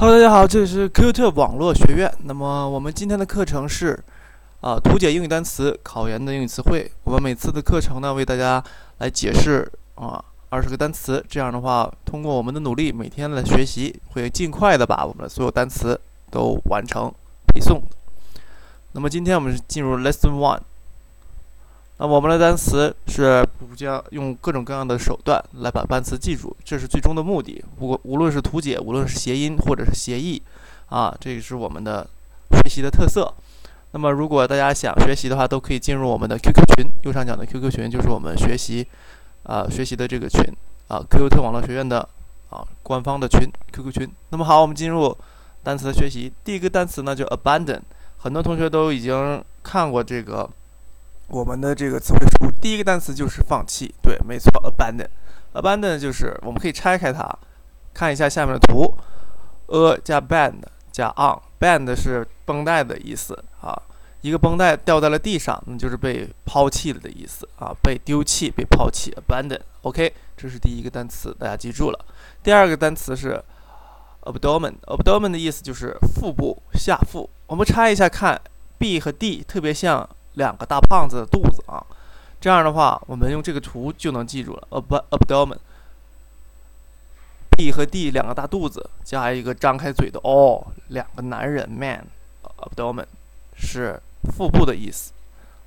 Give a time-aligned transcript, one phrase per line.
[0.00, 2.08] Hello，大家好，这里是 Q 特网络学院。
[2.22, 3.98] 那么我们今天的课程是
[4.60, 6.88] 啊图解英语单词考研的英语词汇。
[7.02, 8.62] 我们每次的课程呢，为大家
[8.98, 11.22] 来解释啊二十个单词。
[11.28, 17.12] 这样的话，通过我们的努力，每天的学习，会尽快的把我们的所有单词都完成
[17.52, 17.82] 背诵。
[18.92, 20.60] 那么今天我们是进入 Lesson One。
[22.00, 27.64] 那我们的单词是不将用各种各样的手段来把单词记住，这是最终的目的。
[27.80, 30.40] 无无论是图解，无论是谐音或者是协议，
[30.90, 32.08] 啊，这个是我们的
[32.52, 33.34] 学习的特色。
[33.90, 38.86] 那么，如果大家想学习的话，都可以进入我们的 QQ 群，右上角的 QQ 群就是我们学习
[39.42, 40.40] 啊学习的这个群
[40.86, 42.08] 啊，QQ 特网络学院的
[42.50, 44.08] 啊官方的群 QQ 群。
[44.30, 45.16] 那么好，我们进入
[45.64, 46.32] 单词的学习。
[46.44, 47.80] 第一个单词呢，就 abandon，
[48.18, 50.48] 很多同学都已经看过这个。
[51.28, 57.28] 我们的这个词汇书第一个单词就是放弃，对，没错，abandon，abandon 就是我们可以拆开它，
[57.92, 58.96] 看一下下面的图
[59.66, 63.78] ，a 加 band 加 on，band 是绷带的意思啊，
[64.22, 72.06] 一个绷带掉在了地上，那就是被抛弃了的意思啊，被丢弃、被抛弃，abandon，OK，这是第一个单词，大家记住了。
[72.42, 73.38] 第二个单词是
[74.22, 77.28] abdomen，abdomen 的意思就是腹部、下腹。
[77.48, 78.40] 我们拆一下看
[78.78, 80.08] ，b 和 d 特别像。
[80.38, 81.84] 两个大胖子的肚子啊，
[82.40, 84.68] 这样的话，我们用这个图就能记住了。
[84.70, 85.58] ab abdomen，B
[87.72, 92.06] 和 D 两个大肚子加一个张开嘴的 o，，两个男人 man
[92.56, 93.04] abdomen
[93.56, 94.00] 是
[94.32, 95.12] 腹部的意思。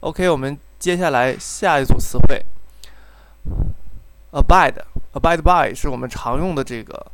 [0.00, 2.44] OK，我们接下来下一组词汇
[4.32, 7.06] ，abide abide by 是我们常用的这个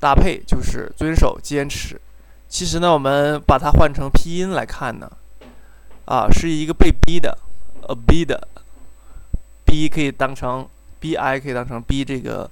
[0.00, 2.00] 搭配，就是遵守、坚持。
[2.48, 5.08] 其实呢，我们把它换成拼音来看呢。
[6.06, 7.36] 啊，是一个被逼的
[7.88, 8.48] ，a b 的
[9.64, 10.68] ，b 可以当成
[11.00, 12.50] bi 可以当成逼这个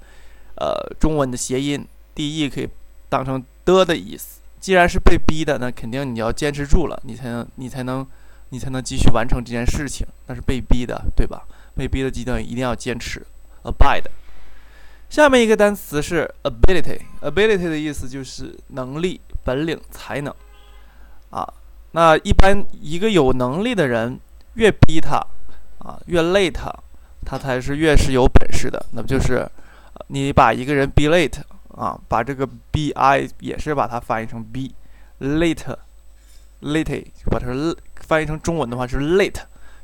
[0.56, 2.68] 呃中文的谐音，de 可以
[3.08, 4.40] 当成的的意思。
[4.60, 8.06] 既然是被逼的，那肯定你要坚持住了，你才能你才能
[8.50, 10.06] 你才能继续完成这件事情。
[10.26, 11.44] 那是被逼的，对吧？
[11.74, 13.24] 被逼的阶段一定要坚持
[13.62, 14.10] ，abide。
[15.08, 20.34] 下面一个单词是 ability，ability 的意思就是能力、本领、才能
[21.30, 21.48] 啊。
[21.92, 24.20] 那一般一个有能力的人，
[24.54, 25.16] 越逼他，
[25.78, 26.70] 啊，越累他，
[27.24, 28.84] 他才是越是有本事的。
[28.92, 29.48] 那么就是，
[30.08, 31.40] 你把一个人逼 late
[31.74, 34.74] 啊，把这个 b i 也是把它翻译成 b
[35.20, 37.46] late，late 把它
[37.96, 39.40] 翻译成中文的话是 late，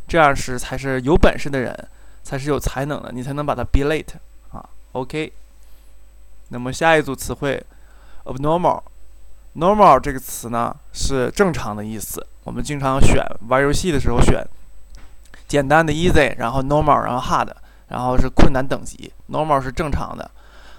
[0.07, 1.89] 这样是才是有本事的人，
[2.23, 4.15] 才是有才能的，你才能把它 be late
[4.53, 4.69] 啊。
[4.93, 5.33] OK，
[6.51, 7.65] 那么下一组词汇
[8.25, 8.83] abnormal。
[9.57, 12.27] Normal 这个词呢是正常的意思。
[12.43, 14.45] 我们经常选玩游戏的时候选
[15.47, 17.49] 简单的 easy，然后 normal，然后 hard，
[17.89, 19.13] 然后是困难等级。
[19.31, 20.31] Normal 是正常的。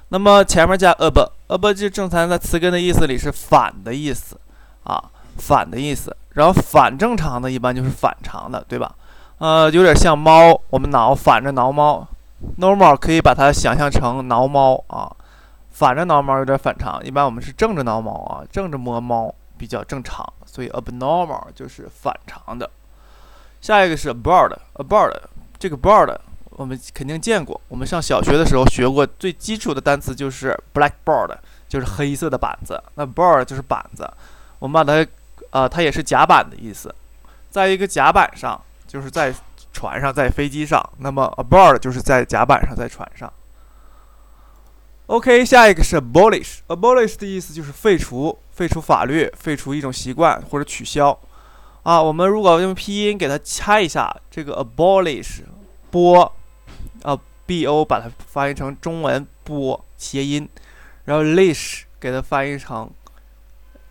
[0.10, 4.38] 那么前面加 ab，ab 就正常在词根的意思里是反的意思
[4.84, 5.04] 啊，
[5.38, 6.16] 反的意思。
[6.34, 8.94] 然后反正常的一般就是反常的，对吧？
[9.38, 12.06] 呃，有点像猫，我们挠反着挠猫。
[12.60, 15.10] Normal 可以把它想象成挠猫啊。
[15.76, 22.70] 反着挠猫有点反常，一般我们是正着挠猫啊，正着摸猫比较正常，所以 abnormal 就是反常的。
[23.60, 25.12] 下一个是 board，a board
[25.60, 26.18] 这个 board
[26.52, 31.36] 我们肯定见过，我们上小学的时候学过，最基础的单词就是 blackboard，
[31.68, 32.82] 就是黑色的板子。
[32.94, 34.10] 那 board 就是板子，
[34.60, 35.06] 我们把它，
[35.50, 36.96] 呃，它也是甲板的意思，
[37.50, 38.58] 在一个甲板上，
[38.88, 39.34] 就是在
[39.74, 43.30] 船上，在飞机上，那么 aboard 就是在甲板上，在船上。
[45.08, 51.16] OK，下一个是 abolish，abolish 的意思就是废除、废除法律、废除一种习惯或者取消。
[51.84, 55.42] 啊，我们如果用拼音给它拆一下，这个 abolish，
[55.92, 56.32] 剥，
[57.04, 60.50] 啊，bo 把它翻译成中文剥谐音，
[61.04, 62.90] 然后 lish 给它翻译成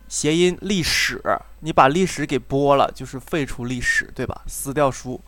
[0.09, 1.21] 谐音历史，
[1.61, 4.41] 你把历史给剥了，就是废除历史，对吧？
[4.47, 5.21] 撕掉书。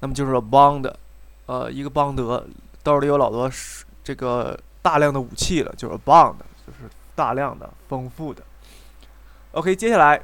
[0.00, 0.92] 那么就是 bond，
[1.46, 2.46] 呃，一个邦德
[2.82, 3.50] 兜里有老多
[4.04, 6.34] 这个大量的武器了，就是 bond，
[6.66, 6.80] 就是
[7.14, 8.42] 大量的丰富的。
[9.52, 10.20] OK，接下来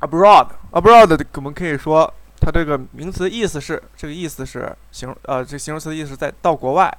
[0.00, 2.12] ，abroad，abroad，我们可以说。
[2.40, 6.92] 它这个名词的意思是，这个意思是形呃，这形容词的意思是在到国外，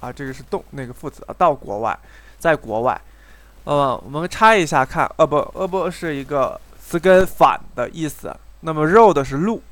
[0.00, 1.98] 啊，这个是动那个副词啊，到国外，
[2.38, 2.98] 在国外，
[3.64, 9.62] 呃，我们拆一下看，呃不，呃不是一个词根反的意思，那么 road 是路，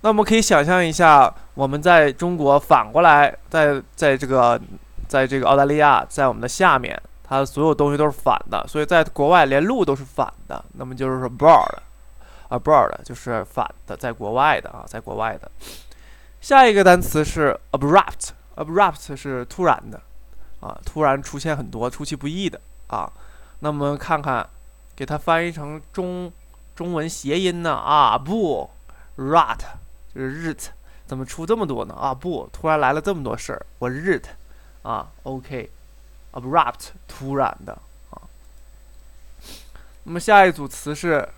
[0.00, 4.60] 那我们可以想象一下，我们在中国反过来，在在这个
[5.06, 10.64] 在这个澳大利亚，在我们的下面，它所有东西都是反的，所以在国外连路都是反的。
[10.72, 11.68] 那么就是说 board
[12.48, 15.50] abroad 就是反的，在国外的啊，在国外的。
[16.40, 20.00] 下一个单词是 abrupt，abrupt 是突然的
[20.60, 23.10] 啊，突然出现很多出其不意的啊。
[23.60, 24.46] 那么看看，
[24.94, 26.32] 给它翻译成中
[26.76, 28.70] 中文谐音呢啊不
[29.16, 29.58] ，rat
[30.14, 30.56] 就是日。
[31.06, 31.94] 怎么出这么多呢？
[31.94, 37.74] 啊不，突然来了这么多事儿，我日它，啊，OK，abrupt，突然的
[38.08, 38.22] 啊。
[40.04, 41.28] 那么下一组词是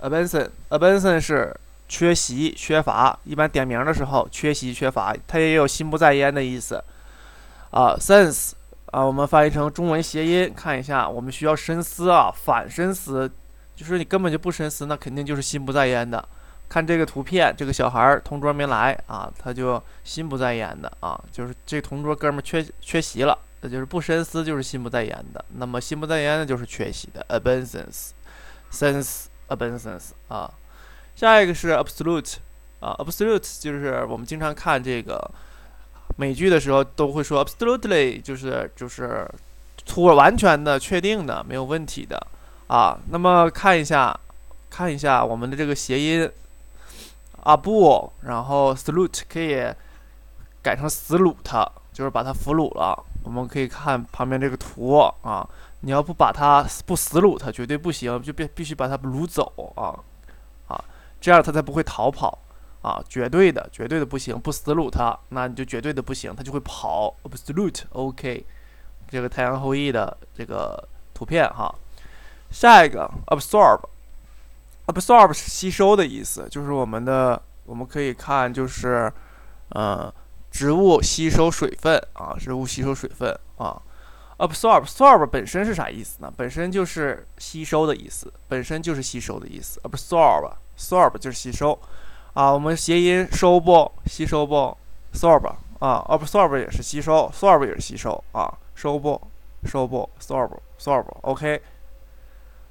[0.00, 1.54] absent，absent 是
[1.88, 3.18] 缺席、缺乏。
[3.24, 6.82] 一般点名的时候，缺席、缺乏，它也有心不在焉的意思。
[7.70, 8.52] 啊，sense，
[8.86, 13.30] 啊，我们翻译成中文谐音，看一下，我们需要深思啊，反深思，
[13.74, 16.26] 就是你根本就不深思，那肯定就是心不在焉的。
[16.68, 25.44] 看这个图片，这个小孩儿同桌没来啊，他就心不在焉的啊，就是这同桌哥们儿缺缺席了，那就是不深思，就是心不在焉的。
[25.58, 30.50] 那么心不在焉的就是缺席的，absence，sense absence 啊。
[31.14, 32.36] 下一个是 absolute
[32.80, 35.30] 啊，absolute 就是我们经常看这个
[36.16, 39.28] 美剧的时候都会说 absolutely，就是就是
[39.84, 42.24] 突完全的、确定的、没有问题的
[42.66, 42.98] 啊。
[43.10, 44.18] 那么看一下，
[44.68, 46.30] 看一下我们的这个谐音。
[47.42, 49.72] 啊不，然后 salute 可以
[50.62, 53.00] 改成死掳它，就是把它俘虏了。
[53.22, 55.48] 我们可以看旁边这个图啊，
[55.80, 59.94] 你要不把它不死掳它，绝对不行，就必必须把它掳走啊
[60.68, 60.84] 啊，
[61.20, 62.38] 这样它才不会逃跑
[62.82, 67.14] 啊，绝对的，绝对的不行，不死掳它，那你就绝对的不行，它就会跑。
[67.22, 68.44] Absolute，OK，
[69.08, 71.74] 这个太阳后裔的这个图片哈，
[72.50, 73.80] 下一个 absorb。
[74.86, 79.12] absorb 是吸收的意思，就是我们的，我们可以看，就是，
[79.70, 80.12] 呃，
[80.50, 83.82] 植物吸收水分啊，植物吸收水分啊。
[84.38, 86.32] Absorb，absorb 本身是啥意思呢？
[86.36, 89.80] 本身就是吸收的意思，本身就是吸收的意思。
[89.84, 91.78] absorb，absorb 就是吸收
[92.34, 92.52] 啊。
[92.52, 93.90] 我们谐音收不？
[94.06, 94.76] 吸收不
[95.12, 95.46] ？absorb
[95.78, 98.52] 啊，absorb 也是吸收，sorb 也是吸收啊。
[98.74, 99.20] 收不？
[99.64, 101.62] 收不？absorb，absorb，OK。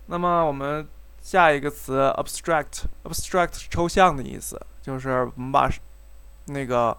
[0.07, 0.87] 那么我们。
[1.21, 5.67] 下一个词 abstract，abstract 是抽象的意思，就是我们把
[6.45, 6.95] 那个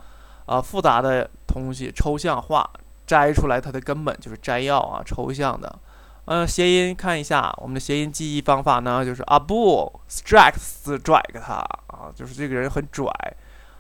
[0.47, 2.69] 啊复杂的东西抽象化，
[3.07, 5.79] 摘出来它的根本就是摘要啊，抽象的。
[6.27, 11.55] 嗯，谐音看一下，我们的谐音记忆方法呢，就是啊不，stract 拽个他
[11.87, 13.09] 啊，就是这个人很拽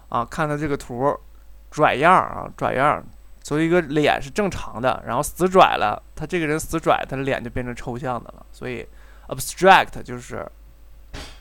[0.09, 1.19] 啊，看他这个图
[1.71, 3.05] 拽样啊，拽样，
[3.43, 8.87] 所以一个脸是正常的，然后死拽了，他这个人死拽，他的脸就变成抽象的了，所以。
[9.29, 10.49] abstract 就是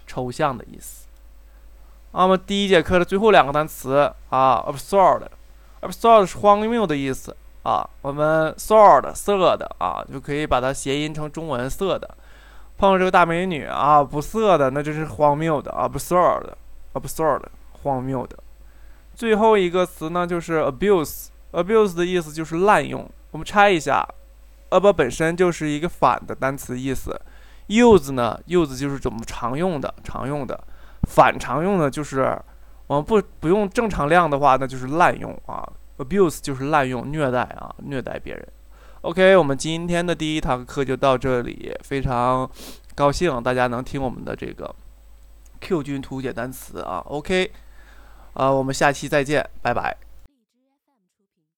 [0.08, 1.06] 抽象的意思。
[2.14, 7.90] 那么第一节课的最后两个单词啊，absurd，absurd 是荒谬的意思啊。
[8.02, 12.10] 我们 sword 色的啊，就可以把它谐音成中文色的。
[12.78, 17.42] 碰到这个大美女啊，不色的，那就是荒谬的，absurd，absurd
[17.72, 18.38] 荒谬的。
[19.14, 23.10] 最后一个词呢，就是 abuse，abuse 的意思就是滥用。
[23.32, 24.06] 我们拆一下
[24.72, 27.18] ，ab 本身就是一个反的单词意思。
[27.70, 30.62] use 呢？use 就是怎么常用的，常用的。
[31.04, 32.38] 反常用的，就是
[32.88, 35.66] 我们不不用正常量的话，那就是滥用啊。
[35.98, 38.48] Abuse 就是滥用、虐待啊，虐待别人。
[39.02, 42.50] OK，我们今天的第一堂课就到这里，非常
[42.96, 44.74] 高兴大家能听我们的这个
[45.62, 47.04] Q 君图解单词啊。
[47.06, 47.52] OK，
[48.34, 50.05] 啊，我们下期再见，拜拜。